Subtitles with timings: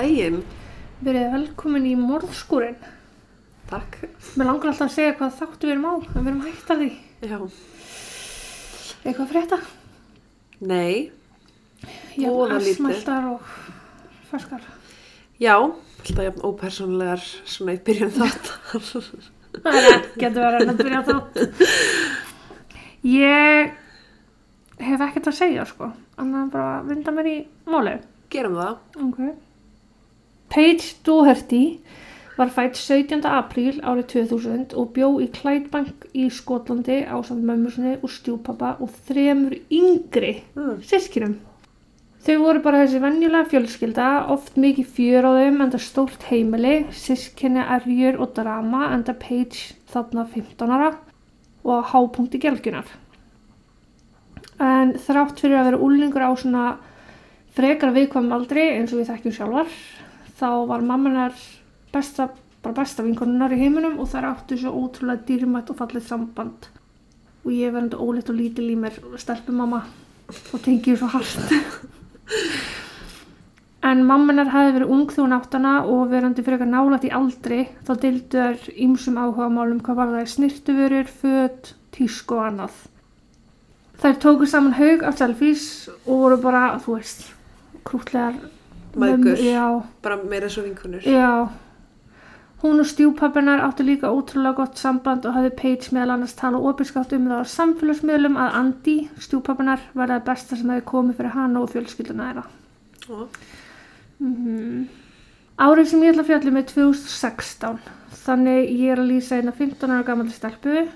[0.00, 0.38] Daginn.
[1.04, 2.76] Verið velkomin í morðskúrin.
[3.68, 3.98] Takk.
[4.40, 6.80] Mér langar alltaf að segja hvað þáttu við erum á, en við erum hægt að
[6.80, 6.86] því.
[7.20, 7.36] Já.
[9.02, 9.58] Eitthvað að frétta?
[10.70, 10.94] Nei.
[11.82, 12.54] Hef lítið.
[12.70, 13.50] asmæltar og
[14.30, 14.64] ferskar.
[15.42, 15.52] Já.
[15.58, 18.50] Alltaf jafn ópersónlegar svona í byrjun þátt.
[18.70, 21.38] Það er ekkert verið að byrja þátt.
[23.10, 23.76] Ég
[24.88, 25.92] hef ekkert að segja, sko.
[26.16, 27.38] En bara að vinda mér í
[27.68, 28.10] málið.
[28.32, 28.82] Gerum það.
[29.10, 29.22] Ok.
[30.50, 31.78] Paige Doherty
[32.36, 33.20] var fætt 17.
[33.28, 38.72] apríl árið 2000 og bjó í Clydebank í Skotlandi á samt mömmu sinni og stjúpappa
[38.80, 40.80] og þremur yngri Mm.
[40.82, 41.36] sískinum.
[42.24, 47.62] Þau voru bara þessi venjulega fjölskylda, oft mikið fjör á þeim, enda stórt heimili, sískinni
[47.64, 50.96] erjur og drama, enda Paige þarna 15 ára
[51.64, 52.84] og hápunkti gelgjunar.
[54.60, 56.76] En þrátt fyrir að vera úlingur á svona
[57.56, 59.66] frekar viðkvæmum aldri eins og við þekkjum sjálfar,
[60.40, 61.36] þá var mammanar
[61.92, 62.30] besta,
[62.64, 66.68] bara besta vinkonunnar í heiminum og þær áttu svo ótrúlega dýrmætt og fallið samband.
[67.44, 69.84] Og ég verði óleitt og lítil í mér stelpumamma
[70.30, 71.56] og tengið svo hart.
[73.80, 78.42] En mammanar hafi verið ung hún áttana og verandi frekar nálægt í aldri þá deildu
[78.42, 82.74] þær ýmsum áhugamálum hvað var það snirtuvörur, föt, tísku og annað.
[84.04, 85.64] Þær tóku saman haug af selfies
[86.04, 87.24] og voru bara, þú veist,
[87.88, 88.36] krútlegar
[89.40, 91.02] Já, Bara meira svo vinkunur.
[91.02, 91.48] já.
[92.62, 97.12] Hún og stjúpappinar áttu líka ótrúlega gott samband og hafði Paige meðal annars tala opinskátt
[97.16, 101.62] um það á samfélagsmiðlum að Andi, stjúpappinar, var það besta sem hefði komið fyrir hana
[101.62, 102.44] og fjölskylduna þeirra.
[104.20, 104.88] Mm
[105.60, 107.80] Árið sem ég ætla að fjalla með 2016
[108.24, 110.86] þannig ég er að lýsa eina 15 ára gammal stelpu.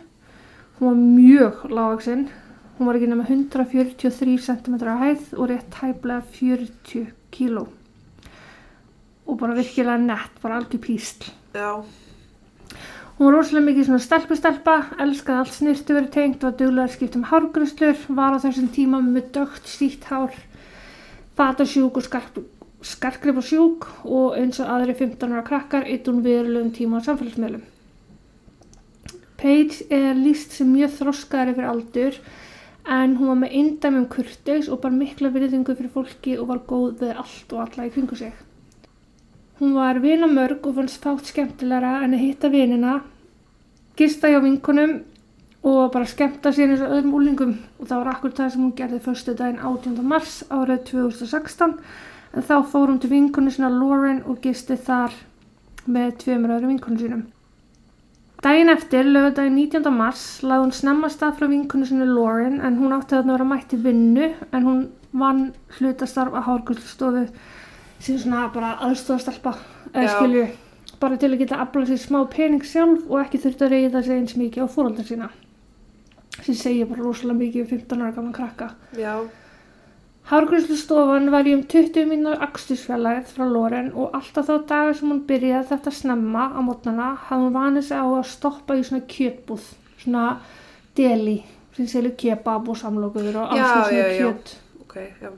[0.79, 2.29] Hún var mjög lágaksinn
[2.79, 7.69] hún var ekki nema 143 cm á hæð og rétt tæplega 40 kíló
[9.35, 11.83] og bara virkilega nett, bara algjör písl Já.
[13.15, 17.21] Hún var rosalega mikið svona stelpustelpa, elskaði allt snirtu verið tengt, var duglega að skipta
[17.21, 20.35] um hárgruslur, var á þessum tíma með dögt sítt hár,
[21.39, 22.41] fatasjúk og skarp,
[22.83, 27.63] skarkrip og sjúk og eins og aðri 15 ára krakkar hún viðurlegum tíma á samfélagsmiðlum.
[29.39, 32.19] Paige er líst sem mjög þroskaðari fyrir aldur
[32.99, 36.99] en hún var með eindæmum kurteis og bara mikla virðingu fyrir fólki og var góð
[37.05, 38.35] við allt og alla í kringu sig.
[39.61, 42.95] Hún var vinamörg og fannst fátt skemmtilegra en að hitta vinina,
[43.95, 44.97] gista hjá vinkonum
[45.65, 48.75] og bara skemmta sér eins og öðrum úlingum og það var akkur það sem hún
[48.81, 50.03] gerði förstu daginn 18.
[50.05, 51.77] mars árið 2016
[52.35, 55.15] en þá fór hún til vinkonu sinna Lauren og gisti þar
[55.87, 57.25] með tveimur öðrum vinkonu sínum.
[58.45, 59.89] Daginn eftir, lögudaginn 19.
[59.95, 63.73] mars, lagði hún snemma stað frá vinkonu sinni Lauren en hún átti að vera mætt
[63.73, 67.29] í vinnu en hún vann hlutastarf að hárgulstofu
[68.05, 68.75] sem svona bara
[70.05, 70.13] Já.
[70.19, 70.47] skilju
[71.01, 74.19] bara til að geta aflað sér smá pening sjálf og ekki þurft að reyða sig
[74.19, 75.31] eins mikið á fóröldar sína
[76.43, 79.15] sem segir bara rosalega mikið um 15 ára gaman krakka Já.
[80.25, 85.25] Hárgrunslustofan var í um 20 mínútur akstusfjallæð frá Loren og alltaf þá dagar sem hún
[85.29, 89.67] byrjaði þetta snemma á mótnana hafði hún vanið sig á að stoppa í svona kjötbúð,
[90.01, 90.25] svona
[90.97, 91.37] deli
[91.77, 94.25] sem selur kebab og samlokuður og alls Já, konar já, svona já.
[94.25, 94.55] kjöt.
[94.87, 95.31] Ok, já.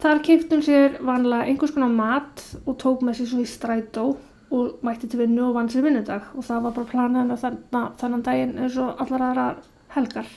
[0.00, 4.04] Þar keipti hún sér vanlega einhvers konar mat og tók með sér svo í strætó
[4.50, 7.90] og mætti til vinnu og vann sér vinnudag og það var bara planið hennar þennan,
[8.00, 9.44] þennan daginn eins og allar aðra
[9.94, 10.30] helgar.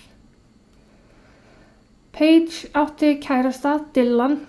[2.13, 4.41] Paige átti kærasta Dylan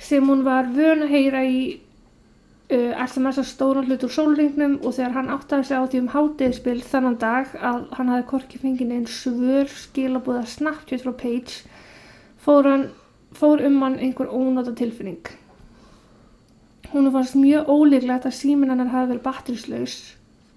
[0.00, 1.60] sem hún var vön að heyra í
[2.72, 6.12] uh, SMS að stóra hlut úr sólringnum og þegar hann áttaði sig á því um
[6.14, 11.66] hátiðspil þennan dag að hann hafði korki fengið einn svör skilabúða snabbt frá Paige
[12.40, 12.88] fór, hann,
[13.36, 15.22] fór um hann einhver ónóta tilfinning.
[16.90, 20.00] Hún fannst mjög ólíklegt að síminn hennar hafi verið batterislaus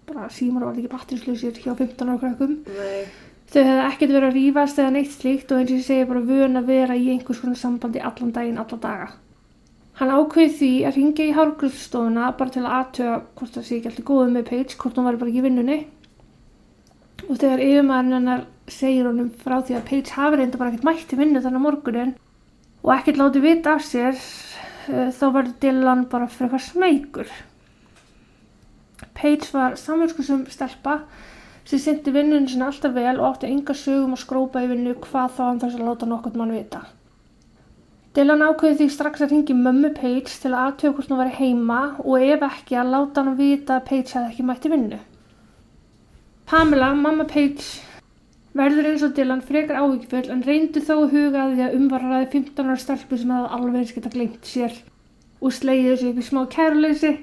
[0.08, 3.06] bara símar var ekki batterislausir hjá 15 ára krakkum Nei.
[3.54, 6.24] Þau hefði ekkert verið að rífast eða neitt slíkt og eins og ég segi bara
[6.26, 9.10] vön að vera í einhvers konar sambandi allan daginn, alla daga.
[10.00, 13.92] Hann ákveði því að ringja í hárgrúfstofuna bara til að aðtöga hvort það sé ekki
[13.92, 15.78] alltaf góðið með Paige, hvort hún var bara ekki í vinnunni.
[17.28, 21.14] Og þegar yfirmaðurinn hennar segir honum frá því að Paige hafi reynda bara ekkert mætt
[21.14, 22.16] í vinnu þannig morgunin
[22.84, 24.18] og ekkert látið vita af sér,
[24.92, 27.30] uh, þá verður Dylan bara frekar smeykur.
[29.18, 31.02] Paige var samverðskusum stelpa
[31.68, 35.38] sem syndi vinnunum sinna alltaf vel og átti enga sögum að skrópa í vinnu hvað
[35.38, 36.84] þá hann þess að láta nokkurt mann vita.
[38.14, 41.80] Dylan ákveði því strax að ringi mömmu Paige til að aðtöku hvort hún væri heima
[42.04, 45.00] og ef ekki að láta hann vita að Paige hefði ekki mætti vinnu.
[46.52, 47.64] Pamela, mamma Paige,
[48.58, 52.32] verður eins og Dylan frekar áhyggjufull en reyndi þó að huga að því að umvaraði
[52.36, 54.76] 15 ára stelpu sem hefði alveg eins geta glemt sér
[55.44, 57.14] og slegið þessu upp í smá kæruleysi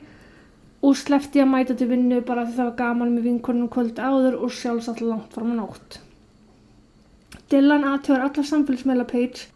[0.80, 4.38] og slefti að mæta til vinnu bara því það var gaman með vinkonum kvöldi áður
[4.40, 6.00] og sjálfsagt langt fram á nótt.
[7.52, 9.48] Dylan aðtjóðar alla samfélagsmeila page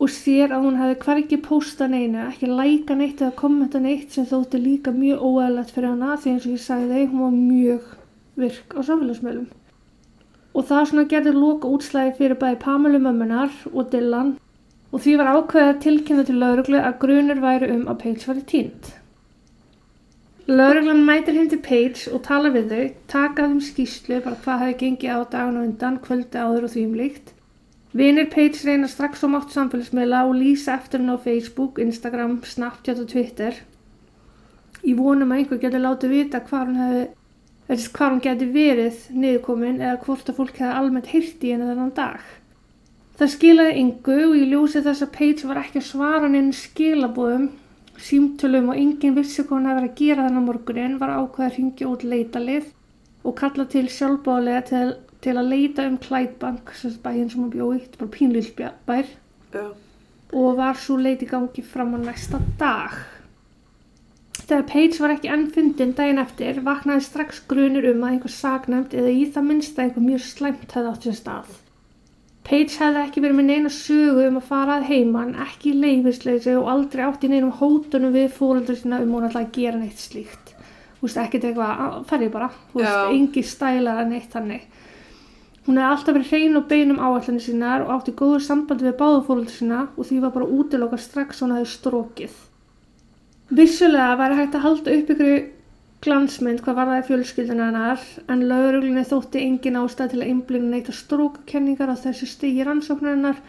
[0.00, 4.28] og sér að hún hefði hvergi posta neinu, ekki læka neitt eða kommenta neitt sem
[4.28, 7.90] þótti líka mjög óæðilegt fyrir hana því eins og ég sagði hún var mjög
[8.40, 9.48] virk á samfélagsmeilum.
[10.54, 14.36] Og það svona gerði loka útslægi fyrir bæði Pamelu mömmunar og Dylan
[14.90, 18.40] og því var ákveðið að tilkynna til lauruglu að grunur væri um að Paige var
[18.40, 18.88] í tínd.
[20.50, 24.78] Lauruglan mætir heim til Paige og tala við þau, taka þeim skýslu bara hvað hefði
[24.80, 27.36] gengið á dagun og undan, kvöldi áður og því um líkt
[27.92, 33.00] Vinir Paige reyna strax á mátt samfélagsmiðla og lýsa eftir henn á Facebook, Instagram, Snapchat
[33.02, 33.56] og Twitter.
[34.86, 37.00] Í vonum að einhver getur látið vita hvað hún, hefði,
[37.70, 41.92] hvað hún getur verið niðurkomin eða hvort að fólk hefði almennt hýrt í henni þennan
[41.94, 42.20] dag.
[43.20, 47.50] Það skilaði yngu og ég ljósi þess að Paige var ekki að svara henni skilabóðum,
[48.00, 51.56] símtölum og enginn vissi hvað hún hefði verið að gera þennan morgunin var ákveð að
[51.58, 52.70] ringja út leitalið
[53.20, 54.84] og kalla til sjálfbálega til
[55.24, 58.50] til að leita um Klædbank, þess bæinn sem hún bjóði, þetta bara pínlill
[58.88, 59.08] bær
[59.52, 59.64] Já.
[60.32, 62.96] og var svo leiti gangi fram á næsta dag.
[64.38, 68.94] Þegar Paige var ekki enn fundin daginn eftir vaknaði strax grunir um að einhver sagnæmt
[68.98, 71.52] eða í það minnsta einhver mjög slæmt hefði átt sér stað.
[72.50, 76.70] Paige hefði ekki verið með neina sögu um að fara að heiman, ekki leifisleysi og
[76.72, 80.54] aldrei átt í neinum hótunum við fóröldur sína um hún alltaf að gera neitt slíkt.
[80.98, 83.14] Þú veist, ekkert eitthvað, ferði bara, þú veist, Já.
[83.14, 84.66] engi stælar að neitt hannig.
[85.68, 89.54] Hún hefði alltaf verið hrein og beinum áallanir sínar og átti góður sambandi við báðufóröldur
[89.54, 92.38] sína og því var bara útilokað strax hún hefði strókið.
[93.50, 95.30] Vissulega væri hægt að halda upp ykkur
[96.04, 100.68] glansmynd hvað var það í fjölskylduna hennar en lauruglinni þótti engin ástæð til að einblina
[100.70, 103.40] neitt að strókakenningar á þessu stigi rannsóknarinnar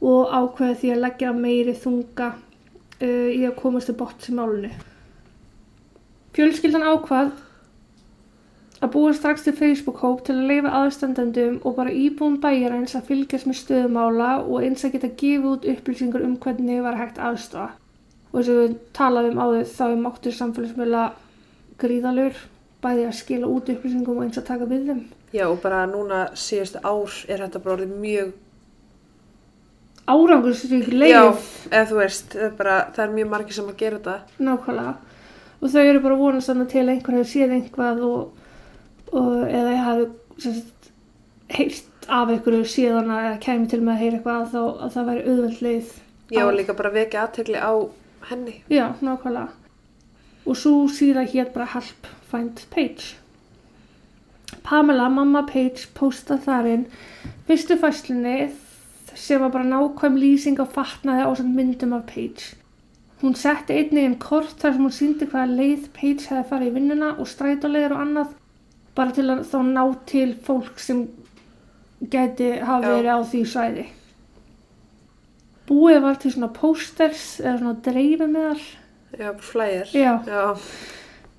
[0.00, 4.72] og ákveði því að leggja meiri þunga uh, í að komast til botts í málunni.
[6.32, 7.36] Fjölskyldan ákvað
[8.80, 13.50] að búa strax til Facebook-hóp til að leifa aðstandendum og bara íbúum bæjarins að fylgjast
[13.50, 17.74] með stöðumála og eins að geta gefið út upplýsingar um hvernig var hægt aðstofa.
[18.30, 21.04] Og eins og við talaðum áður þá er máttur samfélagsmiðla
[21.82, 22.36] gríðalur
[22.84, 25.00] bæði að skila út upplýsingum og eins að taka við þeim.
[25.34, 28.30] Já, og bara núna síðustu ár er þetta bara orðið mjög,
[30.10, 33.76] Árangursrík já, leið eða þú veist, það er, bara, það er mjög margir sem að
[33.78, 34.14] gera þetta.
[34.42, 34.94] nákvæmlega
[35.60, 38.48] og þau eru bara vonast þannig til að einhver hefur séð einhvað og,
[39.12, 40.54] og eða ég hafi
[41.58, 45.24] heyrt af einhverju síðan eða kæmi til með að heyra eitthvað þá að það væri
[45.28, 45.92] auðveld leið
[46.30, 47.72] Já, á- og líka bara vekja aðtegli á
[48.28, 48.62] henni.
[48.70, 49.48] Já, nákvæmlega
[50.46, 53.16] og svo síða hér bara help find page
[54.64, 56.86] Pamela, mamma Page posta þarinn
[57.46, 58.50] fyrstu fæslunni
[59.14, 62.56] sem var bara nákvæm lýsing á fatnaði á myndum af Page
[63.20, 66.74] Hún setti einnig inn kort þar sem hún síndi hvaða leið Paige hefði farið í
[66.78, 68.30] vinnuna og strætóleir og annað
[68.96, 71.02] bara til að þá ná til fólk sem
[72.00, 73.84] gæti hafa verið á því svæði.
[75.70, 78.62] Búið var til svona posters eða svona dreifumíðar
[79.20, 79.92] Já, flæðir.
[79.94, 80.12] Já.
[80.26, 80.56] Já,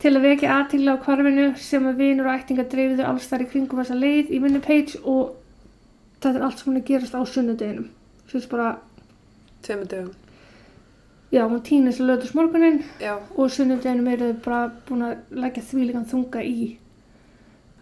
[0.01, 3.49] til að vekja aðtigla á hvarfinu sem að vinur og ættingar dreifiðu alls þar í
[3.51, 5.35] kringum þessa leið í minni Paige og
[6.21, 7.87] þetta er allt sem hún er gerast á sunnudeginum.
[8.27, 8.71] Svo þess bara,
[9.63, 10.11] tveimur dögum.
[11.31, 16.07] já, hún týnist lötus morgunin Já, og sunnudeginum eru þau bara búin að leggja þvílíkan
[16.11, 16.77] þunga í.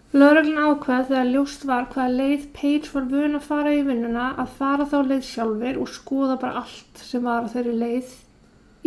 [0.09, 4.55] Lögreglun ákvað þegar ljóst var hvaða leið Paige var vön að fara í vinnuna að
[4.57, 8.15] fara þá leið sjálfur og skoða bara allt sem var á þeirri leið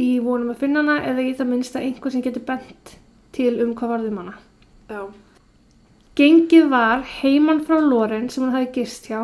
[0.02, 2.96] í vonum að finna hana eða í það minnsta einhver sem getur bent
[3.36, 4.34] til um hvað varðum hana.
[4.90, 5.06] já,
[6.18, 9.20] Gengið var heiman frá Loren sem hún hefði gist hjá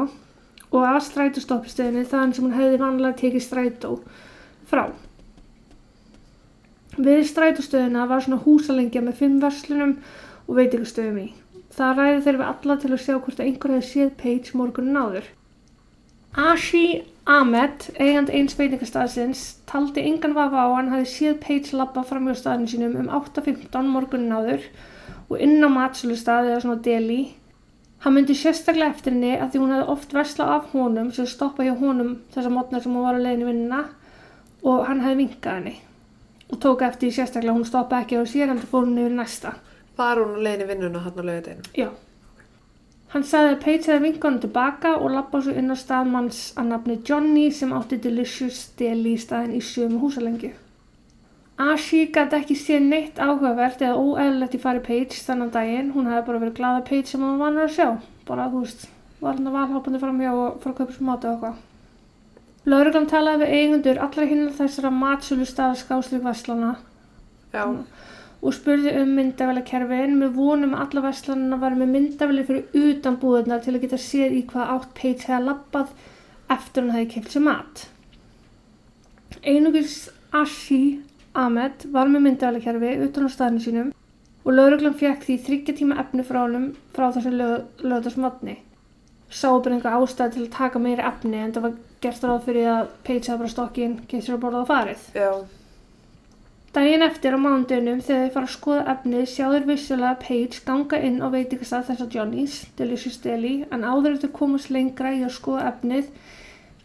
[0.69, 3.91] og að strætóstoppistöðinni þaðan sem hún hefði vanlega tekið strætó
[4.71, 4.87] frá.
[6.95, 9.99] Við strætóstöðina var svona húsalengja með fimm verslunum
[10.47, 11.29] og veitingastöðum í.
[11.79, 14.99] Það ræði þeir við alla til að sjá hvort að einhver hefði séð Paige morgunin
[14.99, 15.27] áður.
[16.39, 16.85] Ashi
[17.29, 22.35] Ahmed, eigand eins veitingastæðsins, taldi engan vafa á hann hefði séð Paige labba fram hjá
[22.41, 24.65] staðinu sínum um 8.15 morgunin áður
[25.29, 27.21] og inn á matsölustað eða svona deli.
[28.03, 31.67] Hann myndi sérstaklega eftir henni að því hún hefði oft verslað af honum sem stoppa
[31.67, 33.85] hjá honum þessa mótnar sem hún var að leiðin í vinnuna
[34.67, 35.79] og hann hefði vinkað henni
[36.49, 39.59] og tók eftir sérstaklega hún stoppa ekki á sér en það fór hún yfir næsta.
[39.99, 41.73] Var hún leiðin í vinnuna hann á lögadeginu.
[41.77, 41.89] Já.
[43.13, 46.99] Hann sagði að Paige hefði hann tilbaka og lappa svo inn á staðmanns að nafni
[47.09, 50.53] Johnny sem átti Delicious Deli í staðin í sömu húsalengju.
[51.59, 55.95] Ashi gæti ekki séð neitt áhugavert eða óeðlilegt í fari Paige þannan daginn.
[55.95, 57.89] Hún hefði bara verið glada Paige sem hún vanur að sjá.
[58.29, 58.85] Bara, þú veist,
[59.23, 61.65] var hann að valhápandi fram hjá og fara að kaupa sem mat og eitthvað.
[62.69, 66.75] Lauruglan talaði við eigundur allra hinn þessara matsölu staða skástrík Vestlana
[67.55, 67.65] Já,
[68.39, 73.65] og spurði um myndavælakerfin með vonum að alla Vestlanana var með myndavæli fyrir utan búðunar
[73.65, 75.95] til að geta séð í hvað átt Paige hefði labbað
[76.55, 77.85] eftir hún hefði kemst sér mat.
[79.43, 79.97] Einugis
[80.33, 80.83] Ashi
[81.35, 83.91] Ahmed var með myndavælakerfi utan á staðinu sínum
[84.45, 88.57] og lauruglan fekk því þryggja tíma efni frá honum frá þessu lögðarsmatni.
[89.29, 92.71] Sá bara einhver ástæð til að taka meiri efni en það var gert ráð fyrir
[92.73, 95.09] að Paige hefði bara stokkinn, getur að borða á farið.
[95.13, 95.31] já,
[96.77, 101.17] Daginn eftir á mánudunum þegar þið fara að skoða efnið sjáður vissulega Paige ganga inn
[101.25, 105.71] á veitingastað þess að Johnny's, Delicious Deli, en áður eftir komast lengra í að skoða
[105.71, 106.11] efnið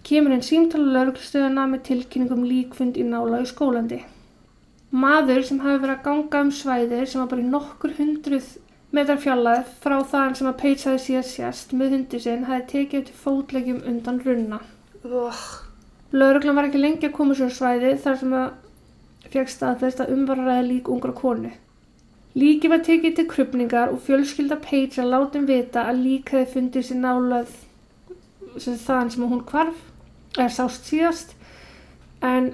[0.08, 4.00] kemur einn símtala lauruglustöðuna með tilkynningum líkfund í nála í skólandi.
[5.04, 8.50] Maður sem hafi verið að ganga um svæðir sem var bara í nokkur hundruð
[8.94, 13.08] metrar fjallað frá þaðan sem að Paige hafi síðan sérst með hundi sinn hafi tekið
[13.10, 14.60] til fótlegjum undan runna.
[16.14, 18.52] Lauruglan var ekki lengi að koma sér svæði þar sem að
[19.34, 21.52] fekk staðfest að umvararæði lík ungra konu.
[22.34, 27.02] Líki var tekið til krupningar og fjölskylda að látum vita að lík hefði fundið sér
[27.04, 27.52] nálað
[28.58, 29.82] sem þaðan sem hún hvarf
[30.38, 31.36] eða sást síðast.
[32.22, 32.54] En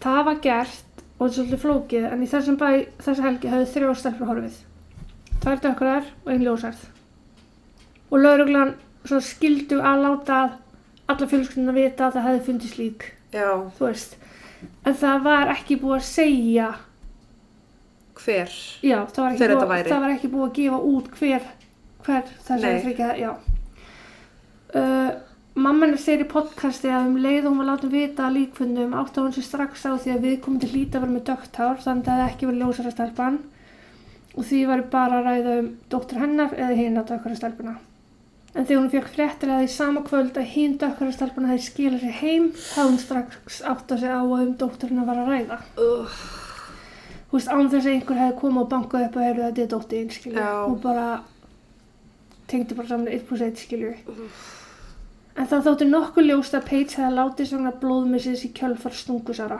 [0.00, 2.68] það var gert og þetta er svolítið flókið en í þessum bæ
[3.04, 4.60] þessu helgi hefði þrjá stelpur horfið.
[5.44, 6.86] Tvær dökkurar og einn ljósarð
[8.10, 8.74] og lauruglan
[9.06, 10.38] skildu að láta
[11.06, 13.04] alla fjölskylduna vita að það hefði fundist lík.
[13.34, 14.16] Já, þú veist
[14.62, 16.70] en það var ekki búið að segja
[18.16, 18.56] hver?
[18.82, 21.48] já, það var ekki, búið, það var ekki búið að gefa út hver
[22.06, 22.82] hver þessi Nei.
[22.84, 23.30] þryggja já
[24.80, 25.10] uh,
[25.56, 28.96] mamma hennar segir í podcasti að um leið og hún var látið vita að líkfundum
[29.00, 31.84] átti hún sér strax á því að við komum til hlýta að vera með dögtár
[31.84, 33.38] þannig að það hefði ekki verið ljósara stelpan
[34.36, 37.76] og því var bara að ræða um dóttur hennar eða hinn að dökkara stelpuna
[38.56, 42.04] en þegar hún fekk fréttir að því sama kvöld að hinn dökkara stelpuna hefði skilað
[42.06, 45.32] sér heim þá hún strax átt að segja á að um dóttur hennar var að
[45.32, 45.58] ræða.
[45.84, 46.18] Ugh.
[47.30, 49.66] þú veist, án þess að einhver hefði komið og bankað upp og heyrðu að þetta
[49.66, 51.08] er dóttir skilju, og bara
[52.46, 53.94] tengdi bara saman 1 plus 1 skilju
[55.36, 59.58] en það þótti nokkuð ljóst að Paige hefði látið svona blóðmissis í kjölfar stungusara.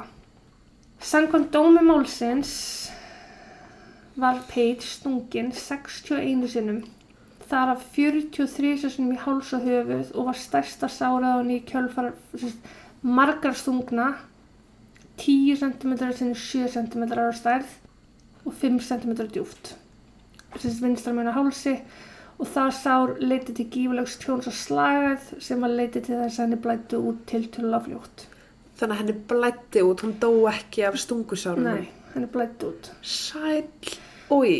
[1.04, 2.52] Samkvæmt dómi málsins
[4.16, 6.84] var Paige stungin 61 sinnum
[7.50, 12.12] þar af 43 sinnum í háls og höfuð og var stærsta sáraðan í kjölfar
[13.02, 14.12] margar stungna
[15.22, 17.74] 10 cm sinni 7 cm á stærð
[18.44, 19.76] og 5 cm djúft
[20.56, 21.74] sagt vinstra meina hálsi
[22.36, 26.44] og það sár leiti til gífulegs tjóns og slagað sem að leiti til þess að
[26.44, 28.26] henni blættu út til tulla fljótt.
[28.76, 31.78] Þannig að henni blætti út, hún dó ekki af stungusárunum.
[31.78, 32.90] Nei, henni blættu út.
[33.00, 33.64] Sæl,
[34.36, 34.52] oi.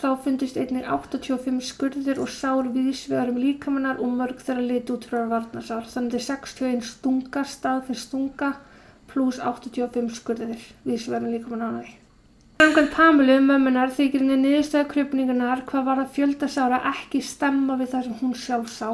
[0.00, 5.04] Þá fundist einnig 85 skurðir og sár viðsvegar um líkamannar og mörg þeirra liti út
[5.04, 5.84] frá varnarsár.
[5.92, 8.48] Þannig til 61 stunga stað fyrir stunga
[9.10, 11.92] pluss 85 skurðir viðsvegar um líkamannar.
[12.64, 18.08] Samkvæmt Pamelu, mömmunar, þykir henni niðurstæða krupningunar hvað var að fjöldasára ekki stemma við það
[18.08, 18.88] sem hún sjálf sá.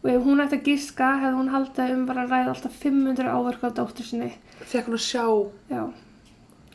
[0.00, 3.34] Og ef hún ætti að giska hefði hún haldið um var að ræða alltaf 500
[3.38, 4.30] áverka á dóttur sinni.
[4.62, 5.24] Fekk hún að sjá,
[5.70, 5.82] Já,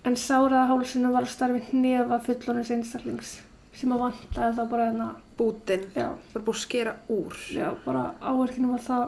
[0.05, 3.35] en sáraða hálsinu var að starfi nefa fullonins einstaklings
[3.75, 7.37] sem að vantaði þá bara hérna, bútin, já, var búið að skera úr.
[7.51, 9.05] já, bara áverkinu var það.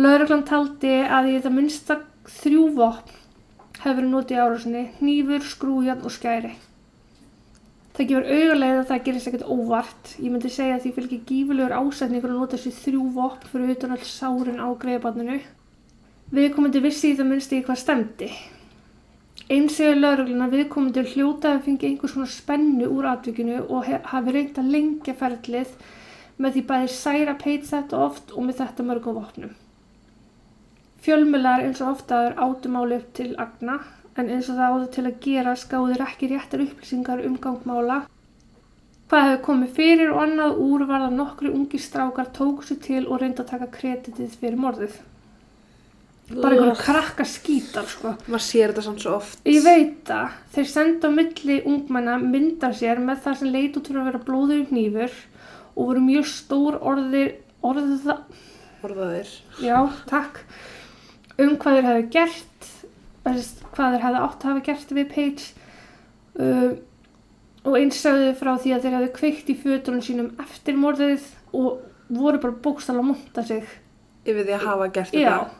[0.00, 1.96] Lauruglan taldi að í þetta minnsta
[2.40, 3.18] þrjú vopn
[3.80, 6.54] hefur verið notið árásinni, hnífur, skrújan og skæri.
[7.96, 10.12] Það gefur augulega að það gerist ekkert óvart.
[10.20, 13.96] Ég myndi segja að því fylgir gífulegur ásetningur að nota þessi þrjú vopn fyrir utan
[13.96, 15.40] all sárin á greiðbarninu.
[16.30, 18.30] Viðkomandi vissi í það minnst í hvað stemdi.
[19.50, 24.60] Eins segir laurugluna viðkomandi hljóta að fengi einhvers konar spennu úr atvikinu og hafi reynt
[24.62, 25.72] að lengja ferlið
[26.38, 29.56] með því bæði særa peit þetta oft og með þetta mörgum vopnum.
[31.02, 33.80] Fjölmiðlar eins og oftaður átumáli upp til agna
[34.14, 38.00] en eins og það áður til að gera skáður ekki réttar upplýsingar um gangmála.
[39.10, 43.06] Hvað hefur komið fyrir og annað úr var að nokkri ungi strákar tóku sér til
[43.08, 45.00] og reynda að taka kreditið fyrir morðið.
[46.30, 48.12] Bara einhverjum krakka skítar sko.
[48.30, 49.40] Maður sér þetta samt svo oft.
[49.50, 50.36] Ég veit það.
[50.54, 54.20] Þeir senda á milli ungmenna mynda sér með það sem leit út fyrir að vera
[54.28, 55.16] blóður hnífur
[55.74, 57.32] og voru mjög stór orðir,
[57.66, 58.20] orðið það,
[58.86, 59.32] Orðaðir.
[59.60, 59.76] já,
[60.08, 60.38] takk,
[61.38, 62.68] um hvað þeir hefðu gert,
[63.24, 65.48] hvað þeir hefðu átt að hafa gert við Paige
[66.40, 66.72] um,
[67.68, 71.82] og eins sögðu frá því að þeir hefðu kveikt í fötunum sínum eftir morðið og
[72.08, 73.66] voru bara bókstala að monta sig.
[74.24, 75.59] Yfir því að hafa gert þetta.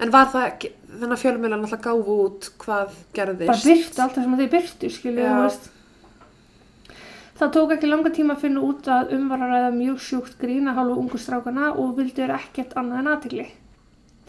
[0.00, 0.64] En var það
[1.00, 3.50] þannig að fjölmjölan alltaf gáfu út hvað gerðist?
[3.50, 5.70] bara byrtu alltaf sem þeir byrtu, skilju, þú veist.
[7.40, 10.34] Það tók ekki langa tíma að finna út að um var að ræða mjög sjúkt
[10.40, 13.46] grín að hálfu ungu strákana og vildi þér ekkert annað en aðtegli.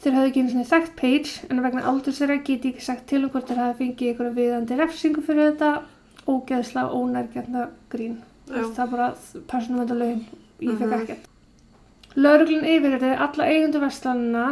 [0.02, 3.24] Þeir hafði ekki einu svona þekkt Paige en vegna aldur þeirra geti ekki sagt til
[3.26, 5.72] um hvort þeir hafi fengið einhverju viðandi refsingu fyrir þetta
[6.32, 8.16] ógeðslega ónærgjörna grín.
[8.48, 8.64] Já.
[8.78, 9.10] Það bara
[9.52, 10.24] persónumvendalögin,
[10.62, 11.02] ég fekk Mhm.
[11.02, 11.28] ekkert.
[12.16, 14.46] Lauruglun yfirherði alla eigundu vestlanina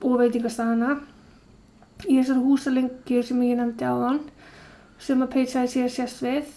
[0.00, 0.96] og veitingastæðana
[2.08, 4.20] í þessar húsalengju sem ég nefndi áðan
[5.00, 6.52] sem að sagði síðan sérst við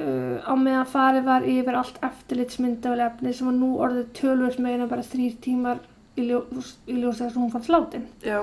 [0.00, 4.88] uh, á meðan farið var yfir allt eftirlitsmyndavel efni sem var nú orðið tölvöld meina
[4.90, 5.82] bara þrýr tímar
[6.16, 6.42] í, ljó,
[6.88, 8.06] í ljós þess að hún fannst látin.
[8.24, 8.40] Já.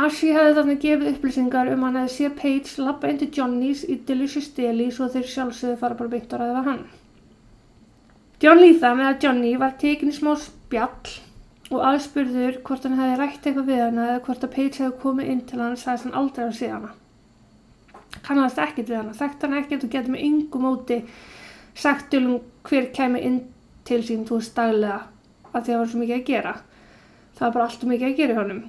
[0.00, 3.98] Ashi hefði þarna gefið upplýsingar um hann hefði séð Paige lappa inn til Johnny's í
[4.06, 6.84] Delicious Deli svo þeir sjálfsögðu fara bara beint að ræða við hann.
[8.40, 11.16] John Leatham eða Johnny var tekin í smá spjall
[11.70, 15.30] og aðspurður hvort hann hefði rætt eitthvað við hana eða hvort að Paige hefði komið
[15.34, 16.90] inn til hann sagðist hann aldrei að sé hana.
[18.26, 20.98] Kannast ekkert við hana, þekkt hann ekkert og getur með yngu móti
[21.78, 23.38] sagt til um hver kæmi inn
[23.86, 24.98] til sín þú veist daglega
[25.52, 26.54] að því að það var svo mikið að gera.
[27.38, 28.60] Það var bara allt og mikið að gera í honum.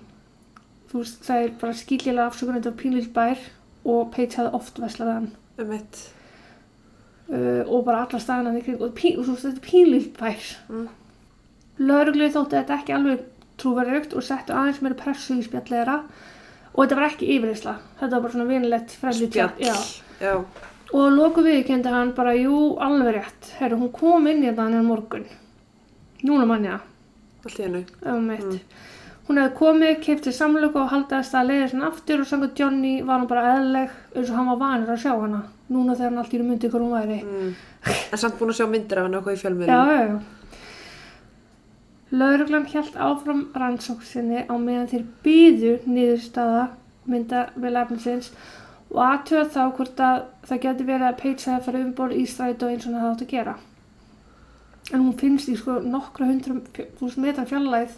[0.91, 3.43] Þú veist, það er bara skýrlega afsökun þetta var pínlill bær
[3.91, 5.29] og Paige hefði oft veslað hann
[5.59, 5.99] Um mitt.
[7.29, 10.47] uh, og bara alla staðina í kring og, pín, og veist, þetta er pínlill bær.
[10.69, 10.87] Mm.
[11.81, 13.23] Lörglið þótti þetta ekki alveg
[13.61, 15.99] trúverðugt og settu aðeins meira pressu í spjallera
[16.71, 17.75] og þetta var ekki yfirreysla.
[17.99, 19.57] Þetta var bara svona vinilegt friendly chat.
[19.57, 19.89] Spjall.
[20.21, 20.29] Já.
[20.31, 20.69] Já.
[20.91, 23.51] Og loku viðkendi hann bara, jú, alveg rétt.
[23.59, 25.27] Herru, hún kom inn í þetta hann morgun.
[26.27, 26.81] Núna það.
[27.45, 27.85] Allt í hennu.
[28.05, 28.43] um mitt.
[28.45, 28.89] Mm.
[29.27, 33.21] Hún hefði komið, keiftið samlöku og haldaðist að leiða sinna aftur og samkvæmt Johnny var
[33.21, 35.41] hann bara eðleg eins og hann var vanur að sjá hana.
[35.71, 37.19] Núna þegar hann allt í myndi hvað hún væri.
[37.23, 37.53] Mm.
[38.11, 39.71] En samt búin að sjá myndir af hann okkur í Já, fjölmiðlum.
[39.71, 40.40] já, já.
[42.11, 46.65] Lauruglan hjælt áfram rannsókn sinni á meðan þeir býðu niðurstaða
[47.11, 48.31] mynda við lefninsins
[48.91, 50.17] og aðtöða þá hvort að
[50.49, 53.25] það geti verið að Paige hefði farið umborð í strætó eins og hann hefði átt
[53.25, 53.55] að gera.
[54.91, 56.59] En hún finnst í sko nokkra hundra
[56.99, 57.95] þúsund metrar fjallæð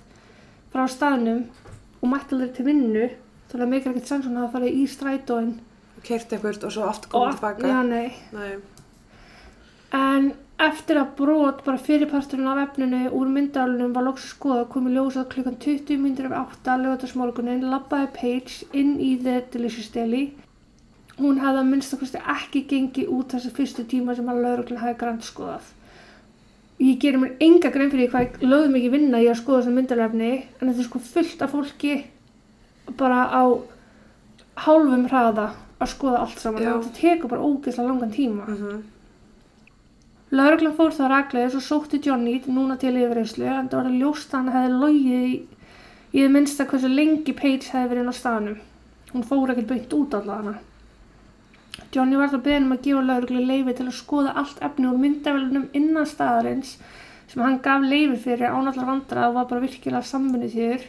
[0.74, 1.46] frá staðnum
[2.02, 3.08] og mætti aldrei til vinnu
[3.50, 5.54] þannig að mikil ekkert sanns hún hafi farið í strætóin
[6.04, 7.68] Keirt eitthvað og svo aftur og komið tilbaka.
[7.72, 8.08] Já, nei.
[8.36, 8.54] Nei.
[9.96, 10.26] En
[10.68, 15.58] eftir að brot bara fyrirparturinn af efninu úr myndalunum var loks skoða komið ljósað klukkan
[15.66, 20.24] 20 myndir af 8 lögatarsmorgunin labbaði Paige inn í The Delicious Deli.
[21.18, 25.20] Hún hefði að minnstakosti ekki gengið út þessi fyrstu tíma sem að lauruglun hefði grann
[25.26, 25.68] skoðað.
[26.84, 29.76] Ég gerir mér enga grein fyrir hvað ég lögðum ekki vinna í að skoða þessi
[29.76, 32.00] myndalefni en þetta er sko fullt af fólki
[33.00, 33.44] bara á
[34.66, 36.66] hálfum hraða að skoða allt saman.
[36.66, 36.74] Já.
[36.80, 38.50] Það tekur bara ógeðslega langan tíma.
[38.50, 38.93] Mm
[40.34, 44.48] Lörglan fór þá raglega og sótti Johnny núna til yfirreyslu en það var að hann
[44.56, 45.34] hefði logið í,
[46.10, 48.56] í það minnsta hversu lengi Paige hefði verið inn á staðnum.
[49.12, 50.56] Hún fór ekkert beint út allavega.
[51.94, 54.98] Johnny var þá beðin um að gefa lörglu leifi til að skoða allt efni úr
[55.04, 56.72] myndavælunum innan staðarins
[57.30, 60.88] sem hann gaf leifi fyrir ánallar vandra og var bara virkilega samvinnið þér.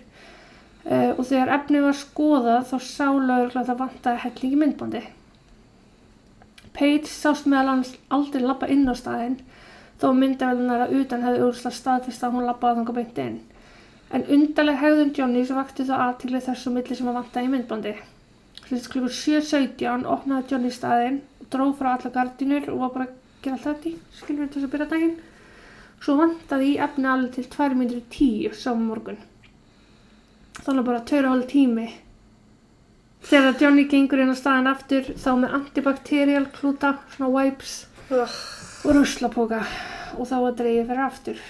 [0.84, 5.04] Uh, og þegar efnið var skoðað þá sá lörgla að það vantaði hellingi myndbandi.
[6.74, 9.36] Paige sást meðal hans aldrei labba inn á staðinn
[10.02, 13.36] þó myndavelunar að utan hefði úrslega staðfist að hún labbaði þangað beint inn.
[14.14, 17.94] En undarleg hegðun Johnny sem vakti það aðtíli þessu milli sem að vantaði í myndbandi.
[18.64, 21.20] Sérst klukkur 7.17 opnaði Johnny staðinn
[21.52, 24.74] dróð frá alla gardínur og var bara að gera alltaf þetta, skilur þetta þess að
[24.74, 25.16] byrja daginn.
[26.04, 29.20] Svo vantaði í efni alveg til 2 minnir 10 saman morgun.
[30.64, 31.86] Þannig bara 2,5 tími
[33.24, 37.74] Þegar Johnny gengur inn á staðin aftur þá með antibakterial klúta, svona wipes
[38.12, 38.34] Ugh.
[38.84, 39.62] og ruslapoka
[40.18, 41.44] og þá að dreigja fyrir aftur.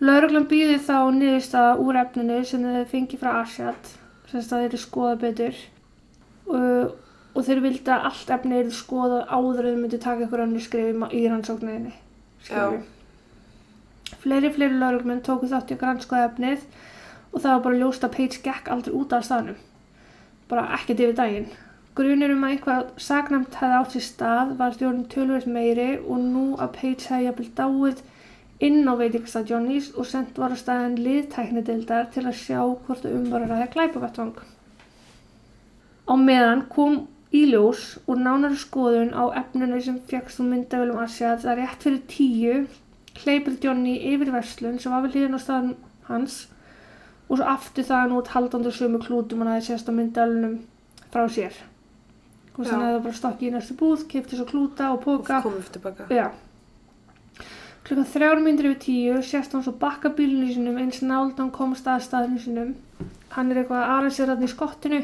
[0.00, 3.90] Lauruglan býði þá niðurstaða úr efninu sem þeir fengi frá Asjad,
[4.30, 5.58] sem það eru skoða betur
[6.48, 6.94] og,
[7.34, 10.64] og þeir vildi að allt efni eru skoðað áður en þeir myndi taka ykkur annir
[10.64, 11.92] skrif í rannsókninni.
[12.48, 12.78] Já.
[14.22, 16.64] Fleiri, fleiri lauruglumenn tóku þátt í að grannskoða efnið
[17.34, 19.58] og það var bara ljóst að Paige gekk aldrei út af staðnum.
[20.50, 21.50] Bara ekkert yfir daginn.
[21.98, 26.44] Grunir um að eitthvað sagnæmt hefði átt sér stað var stjórnum tölvöld meiri og nú
[26.56, 28.02] að Paige hefði jafnvel dáið
[28.66, 33.30] inn á veitingastað Johnny's og sendt var á staðin liðtæknidildar til að sjá hvort um
[33.32, 34.36] var að ræða glæpavettvang.
[36.10, 37.00] Á meðan kom
[37.32, 41.86] í ljós úr nánari skoðun á efnunni sem fjagst úr myndavölum Asja að það rétt
[41.86, 42.56] fyrir tíu
[43.20, 45.76] hleypið Johnny yfir verslun sem var við hlýðin á staðan
[46.08, 46.40] hans
[47.30, 50.58] og svo aftur það út haldandi sömu klútum hann aðeins sérst á myndavölunum
[51.14, 51.54] frá sér.
[52.56, 52.74] Veist Já.
[52.74, 55.40] hann hefði bara stokkið í næstu búð, kipti svo klúta og póka.
[57.86, 61.86] Klukkan þrjár myndir yfir tíu sést hann svo bakka bílunum sinum eins náld hann komst
[61.88, 62.74] að staðinu sinum.
[63.32, 65.00] Hann er eitthvað að aðra sér hann í skottinu,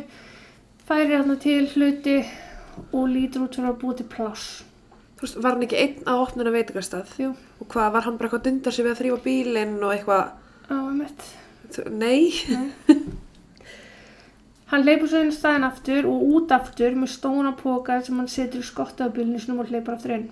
[0.87, 2.19] færir hann til hluti
[2.93, 4.63] og lítur út fyrir að búa til pláss.
[5.17, 7.15] Þú veist, var hann ekki einn að opna hennar veitingastað?
[7.23, 7.31] Jú.
[7.63, 10.25] Og hvað, var hann bara eitthvað að dunda sig við að þrýfa bílinn og eitthvað,
[10.69, 11.25] á emitt.
[11.25, 11.46] þú-
[11.91, 12.33] nei?
[14.71, 18.65] Hann leipur svo inn staðin aftur og út aftur með stóna póka sem hann setur
[18.65, 20.27] í skotta á bílinu sinum og hleypar aftur inn.